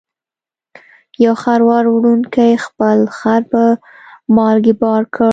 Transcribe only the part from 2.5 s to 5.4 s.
خپل خر په مالګې بار کړ.